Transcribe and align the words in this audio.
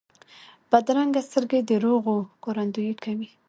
بدرنګه 0.71 1.21
سترګې 1.29 1.59
د 1.63 1.67
دروغو 1.69 2.15
ښکارندویي 2.35 2.93
کوي 3.03 3.29